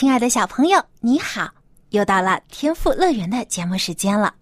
[0.00, 1.46] 亲爱的小朋友，你好！
[1.90, 4.34] 又到了天赋乐园的节目时间了。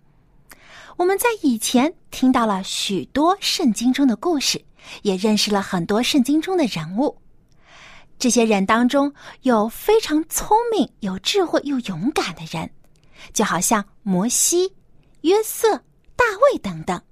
[0.96, 4.64] 我们在以前听到了许多圣经中的故事，
[5.02, 7.20] 也认识了很多圣经中的人物。
[8.20, 12.70] 这些人当中有非常聪明、有智慧又勇敢的人，
[13.32, 14.72] 就好像摩西、
[15.22, 15.76] 约瑟、
[16.14, 17.02] 大卫等等。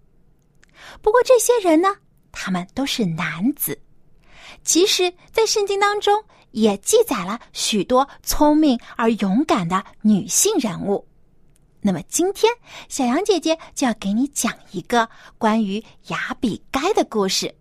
[1.03, 1.97] 不过这些人呢，
[2.31, 3.77] 他们都是男子。
[4.63, 6.23] 其实，在圣经当中。
[6.53, 11.07] 也记载了许多聪明而勇敢的女性人物。
[11.81, 12.53] 那么今天，
[12.89, 15.09] 小杨姐姐就要给你讲一个
[15.39, 17.55] 关于雅比该的故事。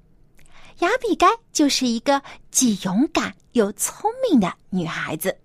[0.79, 5.37] 雅比该就是一个既勇敢又聪明的女孩子。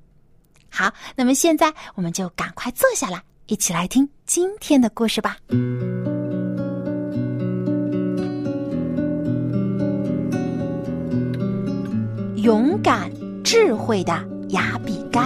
[0.71, 5.37] 好，那么现在我们就赶快坐下来，一起来听今天的故事吧。
[12.37, 13.30] 勇敢。
[13.43, 14.13] 智慧的
[14.51, 15.21] 雅比该。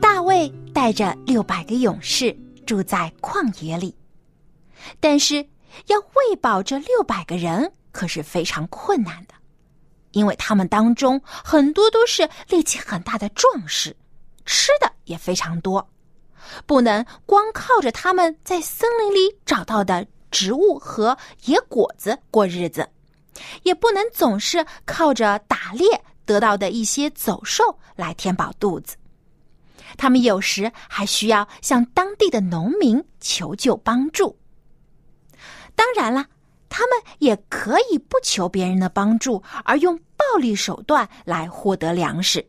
[0.00, 3.94] 大卫带着六百个勇士住在旷野里，
[5.00, 5.36] 但是
[5.86, 9.34] 要喂饱这六百个人可是非常困难的，
[10.12, 13.96] 因为他们当中很多都是力气很大的壮士，
[14.44, 15.88] 吃的也非常多，
[16.66, 22.88] 不能光靠着他们在森林里找到的植物和野果子过日子。
[23.62, 28.96] 也不能总是靠着打猎得到的一些走兽来填饱肚子，
[29.96, 34.38] 他们有时还需要向当地的农民求救帮助。
[35.74, 36.26] 当然了，
[36.68, 42.46] 他们也可以不求别人的帮助，而用暴力手段来获得粮食。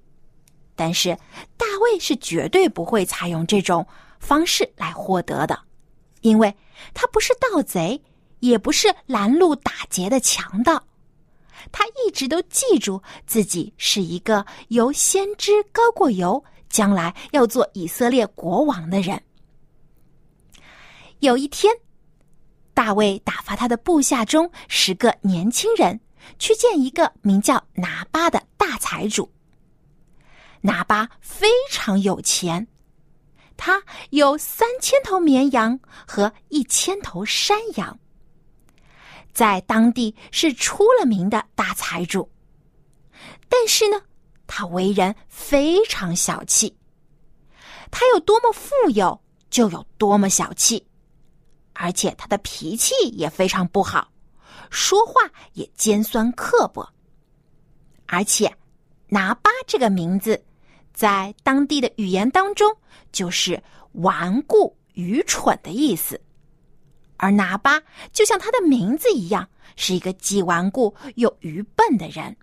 [0.75, 1.17] 但是
[1.56, 3.85] 大卫是绝对不会采用这种
[4.19, 5.59] 方式来获得的，
[6.21, 6.53] 因为
[6.94, 8.01] 他不是盗贼。
[8.39, 10.81] 也不是拦路打劫的强盗，
[11.72, 19.22] 他一直都记住自己是一个由先知高过油，将来要做以色列国王的人。
[21.19, 21.73] 有一天，
[22.73, 26.00] 大卫打发他的部下中十个年轻人
[26.38, 29.29] 去见一个名叫拿巴的大财主。
[30.61, 32.66] 拿巴非常有钱，
[33.57, 35.77] 他有三千头绵羊
[36.07, 38.00] 和一千头山羊。
[39.34, 42.29] 在当地是出了名的大财主，
[43.47, 44.01] 但是呢，
[44.47, 46.75] 他为人非常小气。
[47.91, 49.19] 他有多么富有，
[49.50, 50.85] 就有多么小气，
[51.73, 54.12] 而且他的脾气也非常不好，
[54.69, 55.22] 说话
[55.53, 56.88] 也尖酸刻薄。
[58.06, 58.53] 而且，
[59.07, 60.44] 拿巴这个名字，
[60.94, 62.75] 在当地的语言当中
[63.12, 63.62] 就是
[63.94, 66.19] 顽固、愚蠢的意思。
[67.19, 67.81] 而拿巴
[68.12, 72.35] 就像他的名字一样，是一个既顽固又愚笨的人。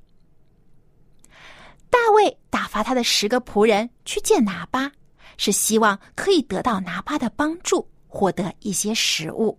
[1.88, 4.92] 大卫打发他的十个仆人去见拿巴，
[5.38, 9.58] 是希望可以得到拿巴的帮助，获得一些食物。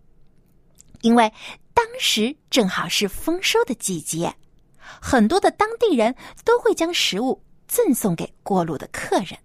[1.02, 1.32] 因为
[1.74, 4.34] 当时正好是丰收的季节，
[4.80, 9.38] 很多的当地人都会将食物赠送给过路的客人。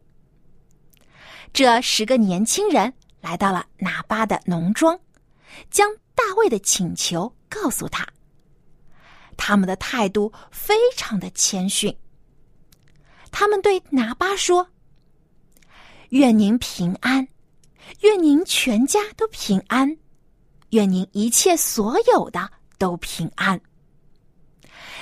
[1.52, 4.98] 这十个年轻人来到了拿巴的农庄。
[5.70, 8.06] 将大卫的请求告诉他，
[9.36, 11.96] 他们的态度非常的谦逊。
[13.30, 14.68] 他们对拿巴说
[16.10, 17.26] ：“愿您平安，
[18.00, 19.96] 愿您全家都平安，
[20.70, 23.60] 愿您一切所有的都平安。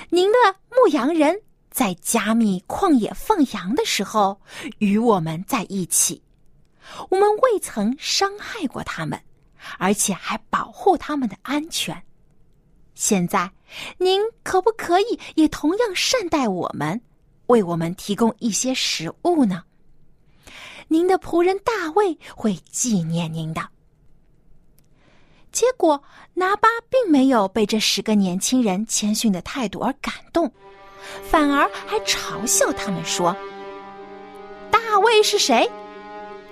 [0.09, 0.37] 您的
[0.69, 4.41] 牧羊人在加密旷野放羊的时候
[4.79, 6.21] 与我们在一起，
[7.09, 9.21] 我们未曾伤害过他们。”
[9.77, 12.01] 而且还保护他们的安全。
[12.93, 13.51] 现在，
[13.97, 17.01] 您可不可以也同样善待我们，
[17.47, 19.63] 为我们提供一些食物呢？
[20.87, 23.69] 您的仆人大卫会纪念您的。
[25.51, 26.01] 结果，
[26.33, 30.51] 拿巴并没有被这十个年轻人谦逊的态度而感动，
[31.23, 33.35] 反而还嘲笑他们说
[34.71, 35.69] ：“大卫是谁？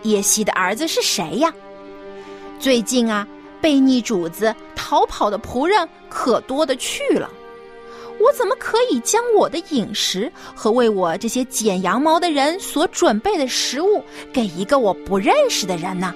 [0.03, 1.53] 耶西的儿子是谁呀？”
[2.59, 3.25] 最近啊，
[3.61, 7.29] 背逆主子逃跑的仆人可多的去了，
[8.19, 14.03] 我怎么可以将我的饮食和为我这些剪羊毛的人所准备的食物
[14.33, 16.13] 给一个我不认识的人呢？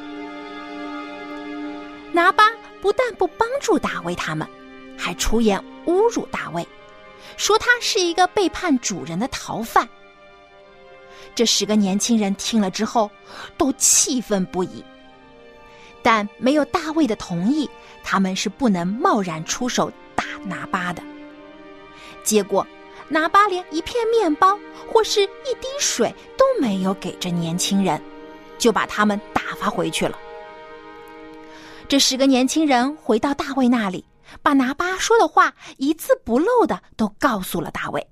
[2.11, 2.43] 拿巴
[2.81, 4.45] 不但不帮助大卫他们，
[4.97, 6.67] 还出言侮辱大卫，
[7.37, 9.87] 说他是一个背叛主人的逃犯。
[11.33, 13.09] 这十个年轻人听了之后，
[13.57, 14.83] 都气愤不已。
[16.03, 17.67] 但没有大卫的同意，
[18.03, 21.01] 他们是不能贸然出手打拿巴的。
[22.23, 22.67] 结果，
[23.07, 24.59] 拿巴连一片面包
[24.91, 28.01] 或是一滴水都没有给这年轻人，
[28.57, 30.17] 就把他们打发回去了。
[31.87, 34.05] 这十个年轻人回到大卫那里，
[34.41, 38.05] 把拿巴说的话一字不漏的都告诉了大卫。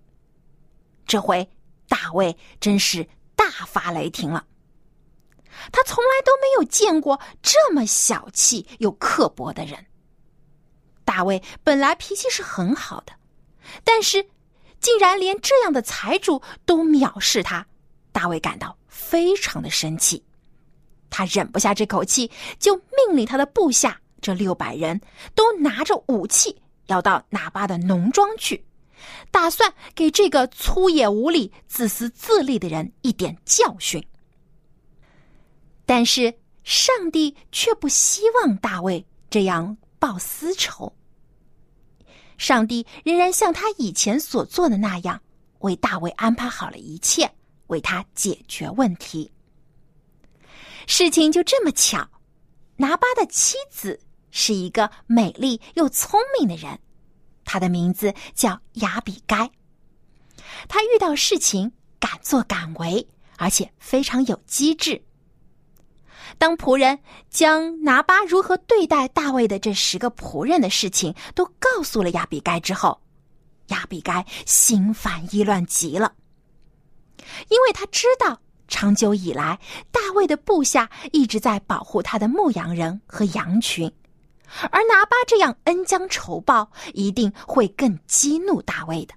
[1.05, 1.49] 这回，
[1.87, 4.45] 大卫真是大发雷霆了。
[5.71, 9.85] 他从来都没有见过这么小气又刻薄的人。
[11.03, 13.13] 大卫本来脾气是很好的，
[13.83, 14.25] 但是
[14.79, 17.65] 竟然连这样的财主都藐视他，
[18.11, 20.23] 大卫感到非常的生气。
[21.09, 24.99] 他忍不下这口气，就命令他的部下这六百人
[25.35, 26.55] 都拿着武器，
[26.85, 28.63] 要到拿巴的农庄去，
[29.29, 34.01] 打算给这个粗野无礼、自私自利的人一点教训。
[35.93, 36.33] 但是
[36.63, 40.95] 上帝却不希望大卫这样报私仇。
[42.37, 45.21] 上帝仍然像他以前所做的那样，
[45.59, 47.29] 为大卫安排好了一切，
[47.67, 49.29] 为他解决问题。
[50.87, 52.09] 事情就这么巧，
[52.77, 53.99] 拿巴的妻子
[54.29, 56.79] 是一个美丽又聪明的人，
[57.43, 59.51] 她的名字叫亚比该。
[60.69, 63.05] 她遇到事情敢作敢为，
[63.35, 65.03] 而且非常有机智。
[66.41, 66.97] 当仆人
[67.29, 72.99] 将拿巴如何对待大卫的这十个仆人的事情都告诉了亚比该之后，
[73.67, 76.11] 亚比该心烦意乱极了，
[77.49, 79.59] 因为他知道长久以来
[79.91, 83.85] 大卫的部下一直在保护他的牧羊人和羊群，
[84.71, 89.13] 而拿巴这样恩将仇报，一定会更激怒大卫的。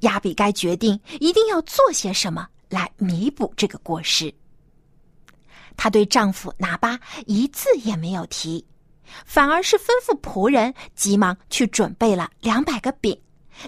[0.00, 4.30] 亚比该决定一定要做些什么来弥补这个过失。
[5.76, 8.64] 她对丈夫拿巴一字也没有提，
[9.26, 13.20] 反而是吩咐仆人急忙去准备了两百个饼、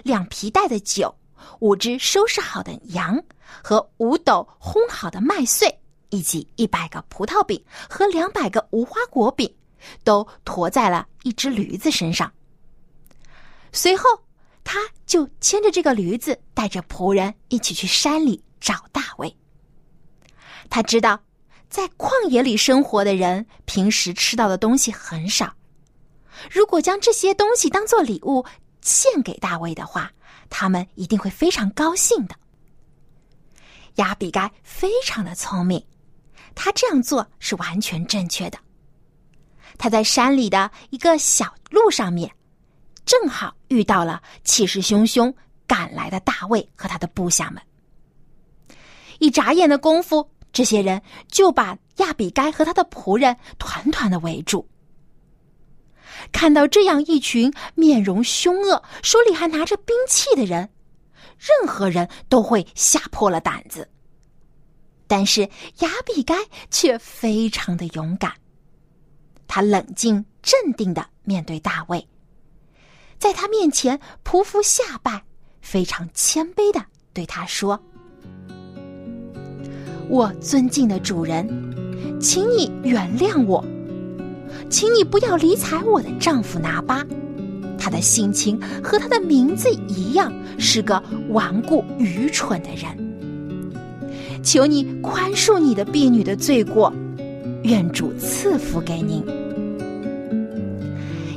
[0.03, 1.15] 两皮带的酒、
[1.61, 3.23] 五只收拾好的羊
[3.63, 9.53] 和五斗烘好的麦穗，以及一百个葡萄饼和两百个无花果饼，
[10.03, 12.33] 都驮在了一只驴子身上。
[13.73, 14.09] 随后，
[14.65, 19.37] 他就牵着这个驴子，带着仆人一起去山里找大卫。
[20.71, 21.21] 他知道。
[21.69, 25.53] 在旷野里生活的人，平时吃到的东西很少。
[26.51, 28.45] 如果将这些东西当做礼物
[28.81, 30.11] 献给大卫的话，
[30.49, 32.37] 他们一定会非常高兴的。
[33.97, 35.85] 亚比该非常的聪明，
[36.55, 38.59] 他这样做是完全正确的。
[39.77, 42.31] 他在山里的一个小路上面，
[43.05, 45.35] 正好遇到了气势汹汹
[45.67, 47.63] 赶来的大卫和他的部下们。
[49.19, 50.31] 一眨眼的功夫。
[50.57, 54.67] 这些人就把亚比该和他的仆人团团的围住。
[56.33, 60.67] 看到这样一群面容凶恶、手里还拿着兵器的人，
[61.37, 63.87] 任何人都会吓破了胆子。
[65.07, 65.43] 但是
[65.81, 66.35] 亚比该
[66.71, 68.33] 却非常的勇敢，
[69.47, 72.09] 他冷静镇定的面对大卫，
[73.19, 75.23] 在他面前匍匐下拜，
[75.61, 76.83] 非常谦卑的
[77.13, 77.79] 对他说。
[80.09, 81.49] 我尊敬的主人，
[82.21, 83.65] 请你原谅我，
[84.71, 87.05] 请你不要理睬我的丈夫拿巴，
[87.79, 94.43] 他的性情和他的名字一样，是个顽固愚蠢的人。
[94.43, 96.93] 求你宽恕你的婢女的罪过，
[97.65, 99.25] 愿主赐福给您。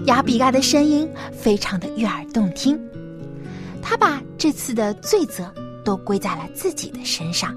[0.06, 2.80] 亚比嘎的声音非常的悦耳动听，
[3.82, 5.52] 他把这次的罪责
[5.84, 7.52] 都归在了自己的身上。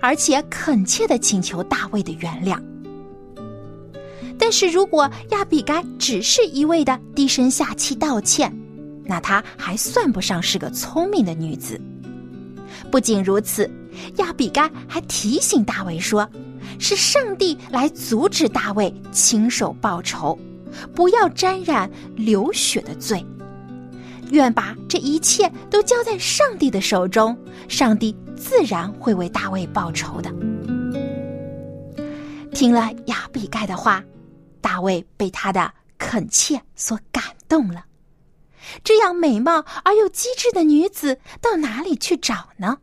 [0.00, 2.60] 而且恳切的请求大卫的原谅。
[4.38, 8.56] 但是如果亚比该只是一味的低声下气道歉，
[9.04, 11.80] 那她还算不上是个聪明的女子。
[12.90, 13.68] 不仅如此，
[14.18, 16.28] 亚比该还提醒大卫说
[16.78, 20.38] ：“是上帝来阻止大卫亲手报仇，
[20.94, 23.24] 不要沾染流血的罪。
[24.30, 27.36] 愿把这一切都交在上帝的手中，
[27.68, 30.30] 上帝。”自然会为大卫报仇的。
[32.54, 34.02] 听了亚比盖的话，
[34.60, 37.84] 大卫被他的恳切所感动了，
[38.82, 42.78] 这样美貌而又机智的女子到哪里去找呢？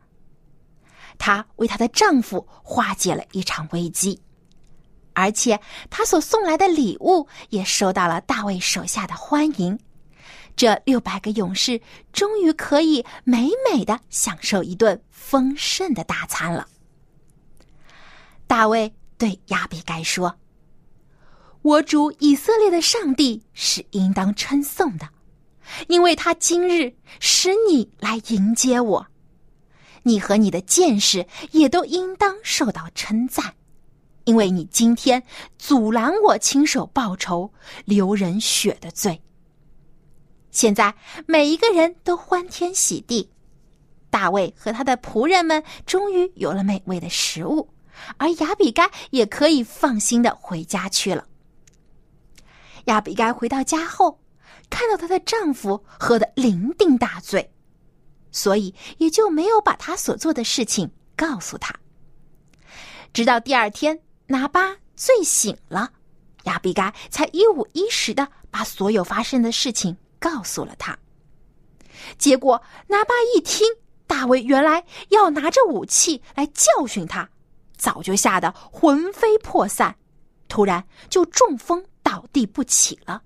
[1.18, 4.20] 她为她的丈夫化解了一场危机，
[5.14, 5.58] 而且
[5.90, 9.78] 她所送来的礼物也受到了大卫手下的欢迎。
[10.56, 11.78] 这六百个勇士
[12.14, 16.66] 终于可以美美的享受一顿丰盛的大餐了。
[18.46, 20.34] 大卫对亚比该说
[21.60, 25.06] ：“我主以色列的上帝是应当称颂的，
[25.88, 29.06] 因为他今日使你来迎接我。
[30.04, 33.54] 你和你的剑士也都应当受到称赞，
[34.24, 35.22] 因为你今天
[35.58, 37.52] 阻拦我亲手报仇
[37.84, 39.20] 流人血的罪。”
[40.56, 40.94] 现在
[41.26, 43.28] 每一个人都欢天喜地，
[44.08, 47.68] 大卫和他的仆人们终于有了美味的食物，
[48.16, 51.26] 而亚比该也可以放心的回家去了。
[52.86, 54.18] 亚比该回到家后，
[54.70, 57.52] 看到她的丈夫喝得酩酊大醉，
[58.32, 61.74] 所以也就没有把她所做的事情告诉他。
[63.12, 65.90] 直到第二天，拿巴醉醒了，
[66.44, 69.94] 亚比该才一五一十的把所有发生的事情。
[70.26, 70.98] 告诉了他，
[72.18, 73.64] 结果拿巴一听
[74.08, 77.28] 大卫原来要拿着武器来教训他，
[77.76, 79.94] 早就吓得魂飞魄散，
[80.48, 83.22] 突然就中风倒地不起了。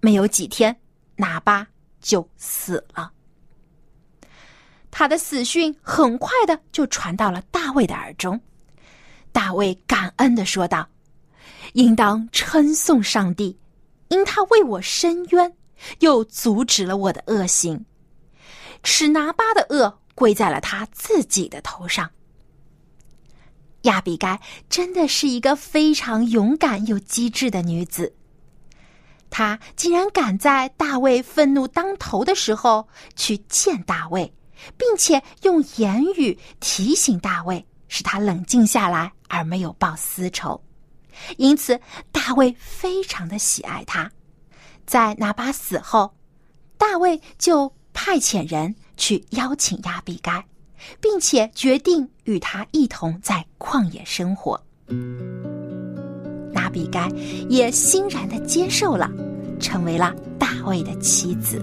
[0.00, 0.74] 没有几天，
[1.14, 1.66] 拿巴
[2.00, 3.12] 就死了。
[4.90, 8.40] 他的死讯很快的就传到了大卫的耳中，
[9.30, 10.88] 大卫感恩的说道
[11.74, 13.54] ：“应当称颂上帝，
[14.08, 15.54] 因他为我伸冤。”
[16.00, 17.84] 又阻止了我的恶行，
[18.82, 22.10] 使拿巴的恶归在了他自己的头上。
[23.82, 28.12] 亚比该真的是一个非常勇敢又机智的女子，
[29.30, 34.32] 她竟然敢在大卫愤怒当头的时候去见大卫，
[34.76, 40.60] 并且用言语提醒大卫，使他冷静下来，而没有报私仇。
[41.36, 41.80] 因此，
[42.10, 44.10] 大卫非常的喜爱她。
[44.88, 46.14] 在拿巴死后，
[46.78, 50.42] 大卫就派遣人去邀请亚比该，
[50.98, 54.58] 并且决定与他一同在旷野生活。
[56.54, 57.06] 亚比该
[57.50, 59.10] 也欣然的接受了，
[59.60, 61.62] 成为了大卫的妻子。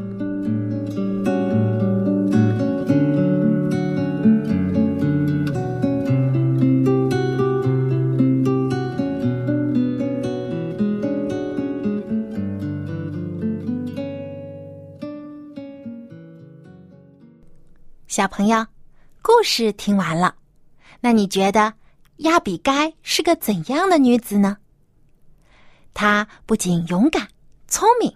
[18.16, 18.66] 小朋友，
[19.22, 20.34] 故事听完了，
[21.02, 21.74] 那你觉得
[22.20, 24.56] 亚比该是个怎样的女子呢？
[25.94, 27.28] 她不仅勇敢、
[27.68, 28.10] 聪明，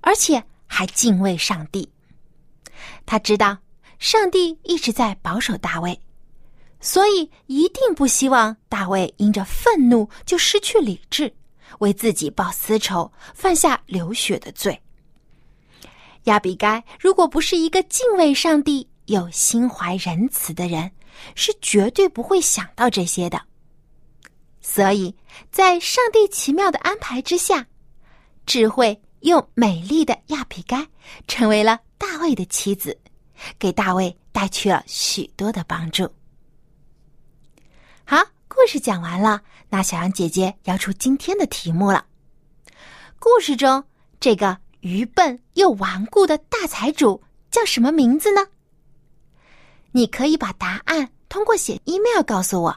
[0.00, 1.88] 而且还敬畏上帝。
[3.06, 3.56] 她知道
[4.00, 6.02] 上帝一直在保守大卫，
[6.80, 11.32] 所以一定不希望大卫因着愤怒就失去理智，
[11.78, 14.82] 为自己报私仇，犯下流血的罪。
[16.24, 20.90] 亚比该如果不是一个敬畏上帝，有心怀仁慈的人
[21.34, 23.40] 是绝对不会想到这些的，
[24.60, 25.14] 所以
[25.50, 27.66] 在上帝奇妙的安排之下，
[28.44, 30.86] 智慧又美丽的亚比该
[31.26, 32.96] 成为了大卫的妻子，
[33.58, 36.06] 给大卫带去了许多的帮助。
[38.04, 42.04] 好，故事讲完了，那小羊姐姐要出今天的题目了。
[43.18, 43.82] 故事中
[44.20, 48.46] 这个愚笨又顽固的大财主叫什么名字呢？
[49.98, 52.76] 你可以把答案通过写 email 告诉我，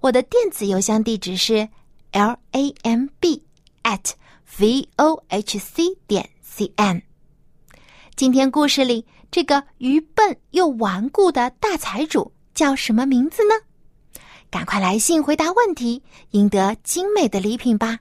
[0.00, 1.68] 我的电子邮箱地址是
[2.10, 3.40] l a m b
[3.84, 4.10] at
[4.58, 7.00] v o h c 点 c n。
[8.16, 13.54] 今天故事里这个愚笨又顽固的大财主叫什么名字呢？
[14.50, 18.00] 赶快来信回答问题，赢得精美的礼品吧！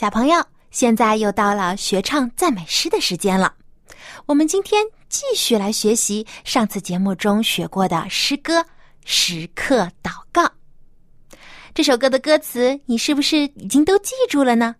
[0.00, 3.52] 小朋友，现在又到了学唱赞美诗的时间了。
[4.24, 8.60] 我们今天继续来学习上次节目中学过的诗歌
[9.04, 10.42] 《时刻祷告》。
[11.74, 14.74] 这首歌的歌词，你是不是已经都记住了呢？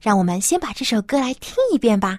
[0.00, 2.18] 让我们先把这首歌来听一遍吧。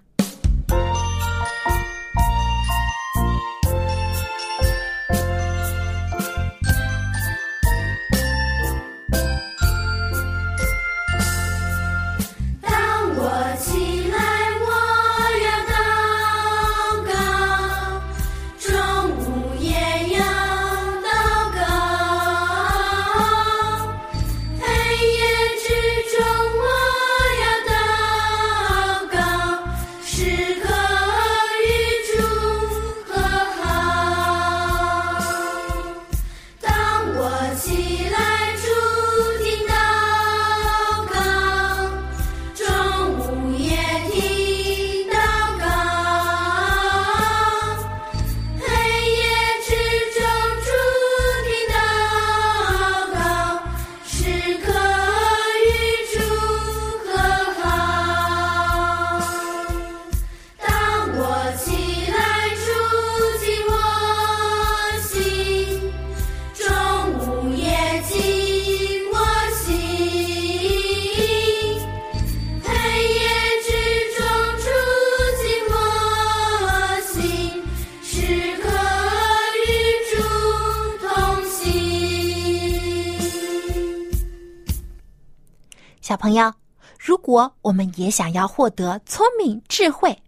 [86.18, 86.54] 朋友，
[87.00, 90.22] 如果我们也想要获得聪明智慧，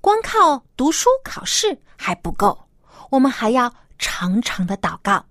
[0.00, 2.56] 光靠读书考试还不够，
[3.10, 5.24] 我们还要常常的祷告，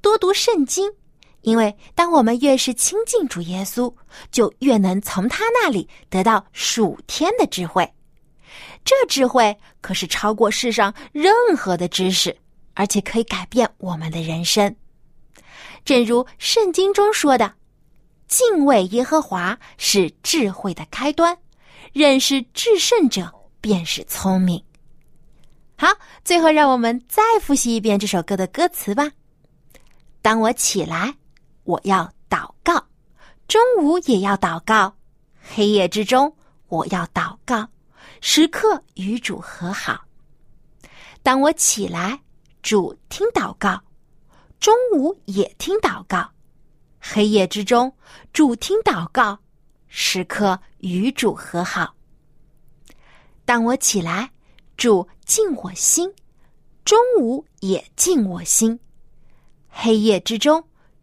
[0.00, 0.92] 多读圣经。
[1.42, 3.94] 因为当我们越是亲近主耶稣，
[4.30, 7.90] 就越能从他那里得到属天的智慧。
[8.84, 12.36] 这智慧可是超过世上任何的知识，
[12.74, 14.74] 而且可以改变我们的人生。
[15.84, 17.54] 正如圣经中说的
[18.28, 21.36] ：“敬畏耶和华是智慧的开端，
[21.92, 24.62] 认识至圣者便是聪明。”
[25.76, 25.88] 好，
[26.24, 29.10] 最后让我们再复习一遍这首歌的歌词吧。
[30.22, 31.14] 当我起来。
[31.64, 32.82] 我要祷告，
[33.46, 34.96] 中午也要祷告，
[35.54, 36.34] 黑夜之中
[36.68, 37.68] 我要祷告，
[38.22, 40.02] 时刻与主和好。
[41.22, 42.18] 当我起来，
[42.62, 43.78] 主听祷告，
[44.58, 46.26] 中午也听祷告，
[47.10, 47.92] 黑夜之中
[48.32, 49.38] 主听祷告，
[49.86, 51.94] 时刻与主和好。
[53.46, 54.30] 当我起来，
[54.76, 56.12] 主静我心，
[56.84, 58.78] 中午也静我心，
[59.68, 60.62] 黑夜之中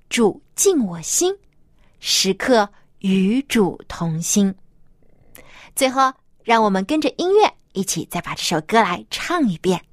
[0.10, 0.42] 主。
[0.56, 1.38] 静我心，
[2.00, 4.56] 时刻与主同心。
[5.76, 6.14] 最后，
[6.46, 9.84] 让我们跟着音乐一起再把这首歌来唱一遍。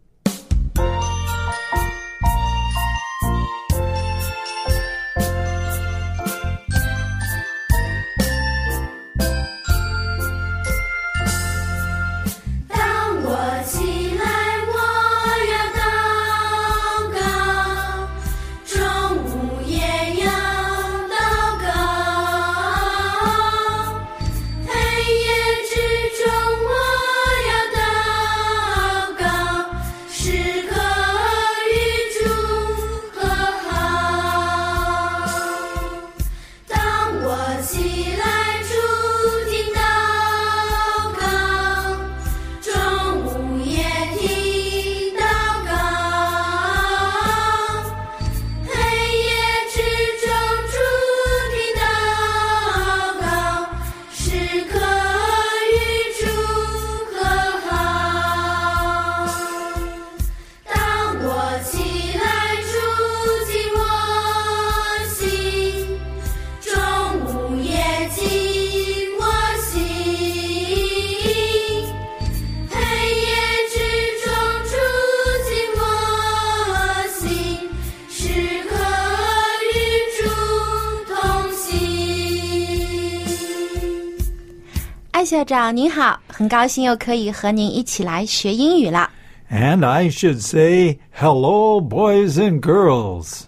[85.33, 89.09] 校长您好，很高兴又可以和您一起来学英语了。
[89.51, 93.45] And I should say hello, boys and girls.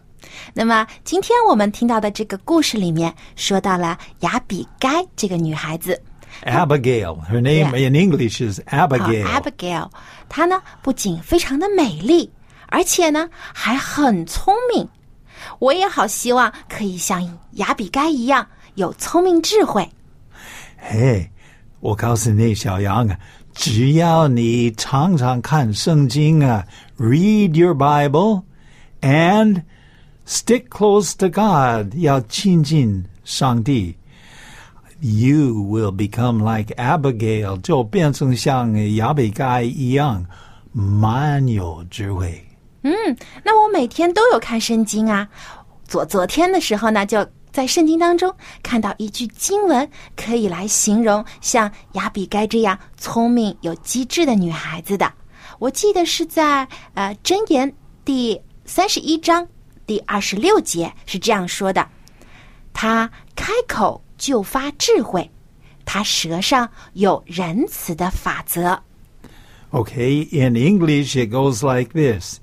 [0.55, 6.01] 那么今天我们听到的这个故事里面说到了雅比该这个女孩子。
[6.47, 9.27] Abigail, her name in English is Abigail.
[9.27, 9.91] Abigail，
[10.31, 12.33] 她呢不仅非常的美丽，
[12.69, 14.89] 而且呢还很聪明。
[15.59, 19.87] 我也好希望可以像雅比该一样有聪明智慧。
[20.83, 21.29] Hey.
[21.84, 23.18] 我告诉你，小杨啊，
[23.54, 26.66] 只要你常常看圣经啊，
[26.98, 28.44] read your Bible
[29.02, 29.64] and
[30.28, 33.96] stick close to God，要亲近上帝，
[35.00, 40.26] you will become like Abigail，就变成像亚比该一样，
[40.74, 42.46] 蛮有智慧。
[42.84, 42.94] 嗯，
[43.44, 45.28] 那我每天都有看圣经啊。
[45.88, 47.26] 昨昨天的时候呢，就。
[47.55, 55.13] 在圣经当中看到一句经文，可以来形容像亚比该这样聪明有机智的女孩子的。
[55.61, 57.73] 我记得是在呃箴言
[58.05, 59.47] 第三十一章
[59.87, 61.87] 第二十六节是这样说的
[62.75, 65.31] ：“她开口就发智慧，
[65.85, 68.83] 她舌上有仁慈的法则。”
[69.71, 72.41] Okay, in English it goes like this: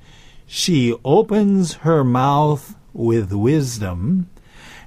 [0.47, 2.61] She opens her mouth
[2.93, 4.27] with wisdom.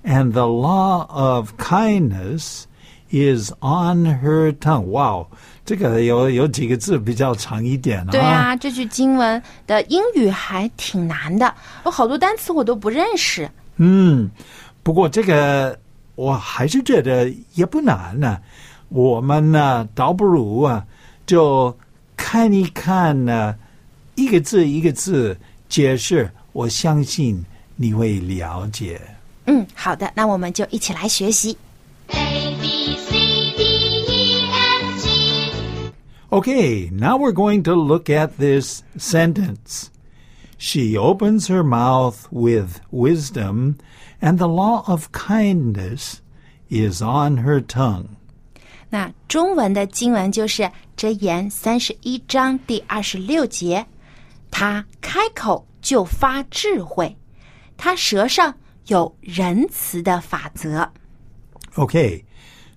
[0.04, 2.64] And the law of kindness
[3.10, 4.86] is on her tongue.
[4.86, 5.26] Wow，
[5.64, 8.10] 这个有有几个字比较长一点啊。
[8.10, 13.50] 对啊，这句经文的英语还挺难的，有好多单词我都不认识。
[13.76, 14.30] 嗯，
[14.82, 15.78] 不过这个
[16.14, 18.38] 我还是觉得也不难呢。
[18.88, 20.84] 我们呢，倒不如啊，
[21.26, 21.76] 就
[22.16, 23.56] 看一看呢，
[24.14, 25.36] 一个字一个字
[25.68, 27.44] 解释，我相信
[27.76, 29.00] 你会了解。
[29.45, 31.57] 嗯，好的，那我们就一起来学习。
[32.07, 33.63] A B C D
[34.07, 35.91] E F G.
[36.29, 39.87] Okay, now we're going to look at this sentence.
[40.57, 43.75] She opens her mouth with wisdom,
[44.21, 46.17] and the law of kindness
[46.69, 48.07] is on her tongue.
[48.89, 50.63] 那中文的经文就是《
[50.97, 53.85] 箴言》三十一章第二十六节，
[54.51, 57.15] 他开口就发智慧，
[57.77, 58.53] 他舌上
[58.87, 60.89] 有仁慈的法则。
[61.75, 62.23] Okay,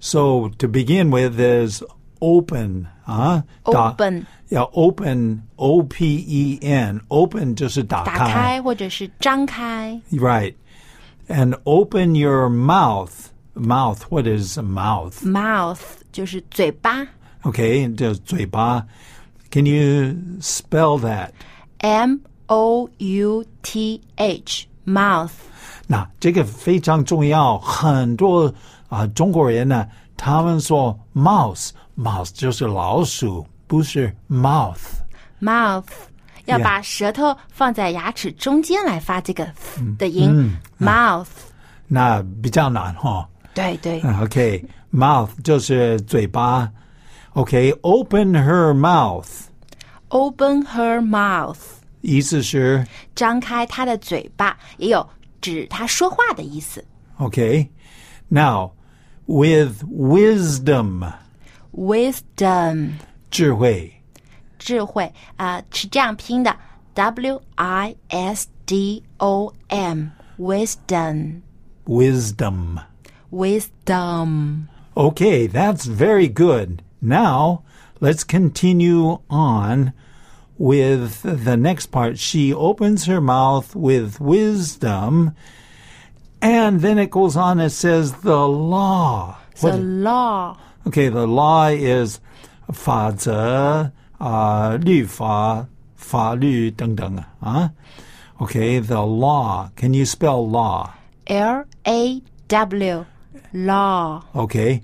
[0.01, 1.83] so to begin with is
[2.21, 3.43] open, huh?
[3.65, 7.01] 打 Open yeah, open, O P E N.
[7.09, 8.33] Open 就是打打开。
[8.33, 10.55] 开或者是张开， Right.
[11.29, 13.31] And open your mouth.
[13.55, 15.23] Mouth, what is a mouth?
[15.25, 17.07] mouth 就是嘴巴
[17.43, 18.87] Okay, 就是嘴巴.
[19.51, 21.33] Can you spell that?
[21.79, 25.33] M O U T H mouth
[25.88, 28.54] 那这个非常重要，很多
[28.90, 34.76] 啊、中国人呢，他们说 mouse，mouse 就是老鼠，不是 mouth。
[35.42, 35.86] mouth
[36.46, 39.48] 要把舌头放在牙齿中间来发这个
[39.98, 41.28] 的音、mouth
[41.88, 43.28] 那比较难哈。
[43.54, 46.70] 对对 OK，mouth、就是嘴巴。
[47.34, 51.58] OK，open、her mouth，open her mouth
[52.02, 55.08] 意思是张开她的嘴巴，也有
[55.47, 56.85] 指她说话的意思。
[57.19, 58.73] OK。Now
[59.27, 61.13] with wisdom，
[61.73, 62.93] wisdom
[63.31, 63.93] 智慧。
[64.59, 66.57] 智慧啊、是这样拼的，
[66.95, 71.43] W I S D O M wisdom
[71.85, 72.79] Wisdom.
[73.31, 74.69] wisdom。
[74.95, 76.83] Okay, that's very good.
[77.01, 77.63] Now,
[78.01, 79.93] let's continue on
[80.59, 82.19] with the next part.
[82.19, 85.35] She opens her mouth with wisdom,
[86.41, 89.39] and then it goes on, it says the law.
[89.61, 92.21] The What- law okay, the law is
[92.73, 97.71] 法则啊、律法、法律等等啊。
[98.39, 99.69] Okay, the law.
[99.77, 100.91] Can you spell law?
[101.27, 103.05] L A W
[103.53, 104.83] law Okay.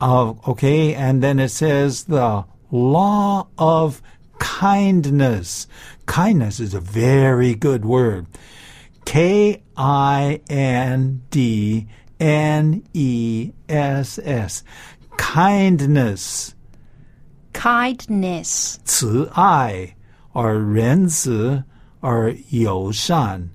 [0.00, 4.02] Uh, okay, and then it says the law of
[4.40, 5.66] kindness.
[6.06, 8.26] Kindness is a very good word.
[9.04, 11.86] K I N D
[12.18, 14.64] N E S S.
[15.16, 16.54] Kindness.
[17.56, 19.96] kindness 慈爱
[20.34, 21.64] or 仁慈
[22.02, 23.48] or 友善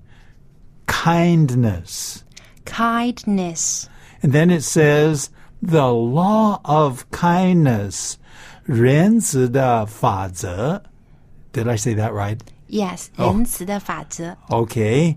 [0.86, 2.24] kindness
[2.64, 3.88] kindness
[4.20, 5.30] and then it says
[5.62, 8.18] the law of kindness
[8.66, 10.82] 仁慈的法则
[11.52, 15.16] did I say that right yes 哦仁慈的法则 okay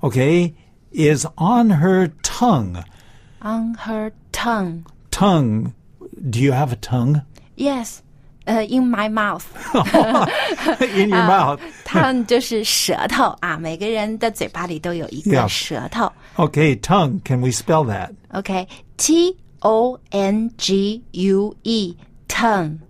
[0.00, 0.52] okay
[0.92, 2.82] is on her tongue
[3.40, 5.72] on her tongue tongue
[6.30, 7.22] do you have a tongue
[7.56, 7.98] yes
[8.44, 9.42] 呃、in my mouth
[10.94, 16.12] in your mouth tongue 就是舌头啊，每个人的嘴巴里都有一个 Yeah 舌头。
[16.36, 21.96] okay tongue can we spell that OK，T O N G U E
[22.30, 22.80] tongue。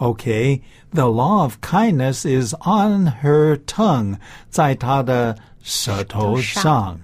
[0.00, 0.60] Okay,
[0.92, 4.18] the law of kindness is on her tongue,
[4.50, 7.00] 在她的舌头上.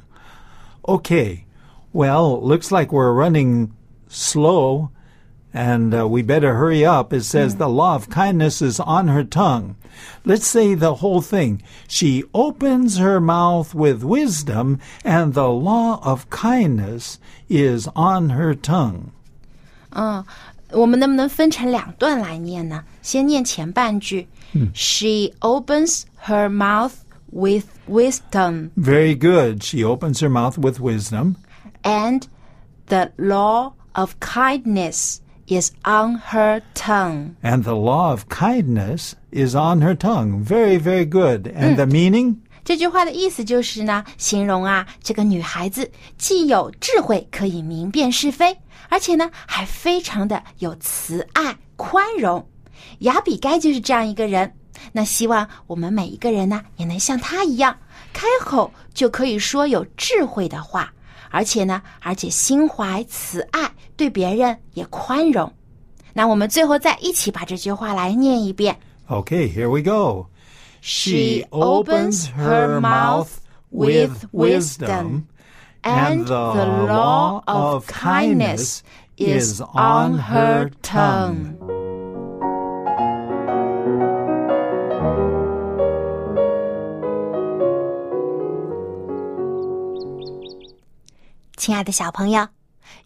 [0.83, 1.45] Okay,
[1.93, 3.71] well, looks like we're running
[4.09, 4.91] slow,
[5.53, 7.13] and uh, we better hurry up.
[7.13, 9.77] It says the law of kindness is on her tongue.
[10.25, 11.63] Let's say the whole thing.
[11.89, 19.13] She opens her mouth with wisdom, and the law of kindness is on her tongue.
[19.93, 20.25] 嗯，
[20.75, 22.85] 我们能不能分成两段来念呢？
[23.03, 24.29] 先念前半句、
[24.75, 26.93] She opens her mouth
[27.33, 29.63] with wisdom, Very good.
[29.63, 31.35] She opens her mouth with wisdom.
[31.83, 32.23] and
[32.87, 37.35] the law of kindness is on her tongue.
[37.43, 40.43] And the law of kindness is on her tongue.
[40.45, 41.49] Very, very good.
[41.55, 42.43] And the meaning?
[42.66, 48.58] 这句话的意思就是呢，形容啊，这个女孩子既有智慧，可以明辨是非，
[48.90, 52.44] 而且呢，还非常的有慈爱、宽容。
[53.00, 54.52] 雅比该就是这样一个人。
[54.92, 57.78] 那希望我们每一个人呢，也能像她一样，
[58.12, 60.92] 开口就可以说有智慧的话，
[61.30, 65.54] 而且呢，而且心怀慈爱，对别人也宽容。
[66.14, 68.76] 那我们最后再一起把这句话来念一遍。
[69.08, 70.26] Okay, here we go.
[70.85, 75.27] She opens her mouth with wisdom,
[75.83, 78.83] and the law of kindness
[79.17, 81.57] is on her tongue.
[91.57, 92.49] 亲爱的小朋友，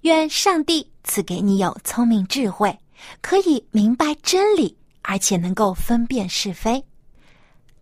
[0.03, 2.79] 愿上帝赐给你有聪明智慧，
[3.21, 6.85] 可以明白真理，而且能够分辨是非。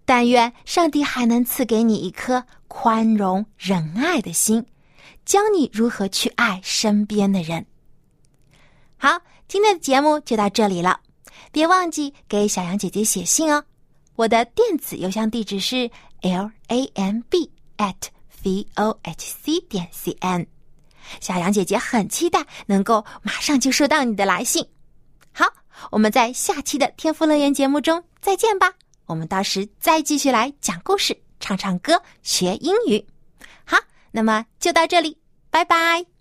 [0.07, 4.65] 但愿上帝还能赐给你一颗宽容仁爱的心，
[5.25, 7.65] 教你如何去爱身边的人。
[8.95, 11.01] 好，今天的节目就到这里了，
[11.51, 13.65] 别忘记给小羊姐姐写信哦。
[14.15, 15.91] 我的电子邮箱地址是
[16.21, 18.07] l a m b at
[18.41, 20.47] v o h c 点 c n。
[21.19, 24.65] 小羊姐姐很期待能够马上就收到你的来信。
[25.33, 25.45] 好，
[25.91, 28.71] 我们在下期的天赋乐园节目中再见吧。
[29.07, 33.03] 我们到时再继续来讲故事、唱唱歌、学英语。
[33.65, 33.77] 好，
[34.11, 35.17] 那么就到这里，
[35.49, 36.16] 拜拜。